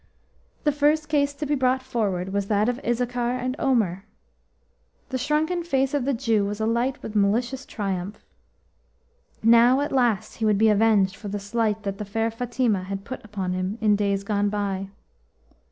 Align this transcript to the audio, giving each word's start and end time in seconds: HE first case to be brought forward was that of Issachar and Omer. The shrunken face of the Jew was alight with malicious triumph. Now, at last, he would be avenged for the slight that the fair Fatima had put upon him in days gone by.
HE 0.65 0.71
first 0.71 1.09
case 1.09 1.31
to 1.31 1.45
be 1.45 1.53
brought 1.53 1.83
forward 1.83 2.33
was 2.33 2.47
that 2.47 2.67
of 2.67 2.79
Issachar 2.83 3.37
and 3.37 3.55
Omer. 3.59 4.03
The 5.09 5.19
shrunken 5.19 5.63
face 5.63 5.93
of 5.93 6.05
the 6.05 6.13
Jew 6.15 6.43
was 6.43 6.59
alight 6.59 7.03
with 7.03 7.15
malicious 7.15 7.67
triumph. 7.67 8.25
Now, 9.43 9.79
at 9.81 9.91
last, 9.91 10.37
he 10.37 10.45
would 10.45 10.57
be 10.57 10.69
avenged 10.69 11.15
for 11.15 11.27
the 11.27 11.37
slight 11.37 11.83
that 11.83 11.99
the 11.99 12.05
fair 12.05 12.31
Fatima 12.31 12.85
had 12.85 13.05
put 13.05 13.23
upon 13.23 13.53
him 13.53 13.77
in 13.79 13.95
days 13.95 14.23
gone 14.23 14.49
by. 14.49 14.89